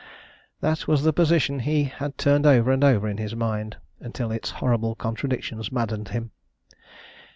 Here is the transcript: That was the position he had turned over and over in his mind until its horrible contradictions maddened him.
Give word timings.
That 0.61 0.87
was 0.87 1.03
the 1.03 1.13
position 1.13 1.59
he 1.59 1.83
had 1.83 2.17
turned 2.17 2.47
over 2.47 2.71
and 2.71 2.83
over 2.83 3.07
in 3.07 3.17
his 3.19 3.35
mind 3.35 3.77
until 3.99 4.31
its 4.31 4.49
horrible 4.49 4.95
contradictions 4.95 5.71
maddened 5.71 6.07
him. 6.07 6.31